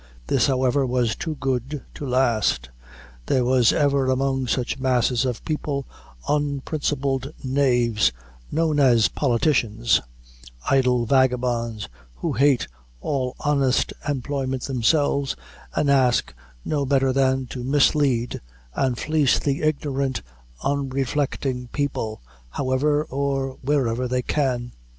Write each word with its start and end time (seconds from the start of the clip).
This, 0.25 0.47
however, 0.47 0.83
was 0.83 1.15
too 1.15 1.35
good 1.35 1.83
to 1.93 2.07
last. 2.07 2.71
There 3.27 3.45
are 3.47 3.63
ever, 3.75 4.09
among 4.09 4.47
such 4.47 4.79
masses 4.79 5.25
of 5.25 5.45
people, 5.45 5.85
unprincipled 6.27 7.31
knaves, 7.43 8.11
known 8.51 8.79
as 8.79 9.09
"politicians" 9.09 10.01
idle 10.71 11.05
vagabonds, 11.05 11.87
who 12.15 12.33
hate 12.33 12.67
all 12.99 13.35
honest 13.41 13.93
employment 14.09 14.63
themselves, 14.63 15.35
and 15.75 15.87
ask 15.87 16.33
no 16.65 16.83
better 16.83 17.13
than 17.13 17.45
to 17.51 17.63
mislead 17.63 18.41
and 18.73 18.97
fleece 18.97 19.37
the 19.37 19.61
ignorant 19.61 20.23
unreflecting 20.63 21.67
people, 21.67 22.23
however 22.49 23.03
or 23.03 23.59
wherever 23.61 24.07
they 24.07 24.23
can. 24.23 24.71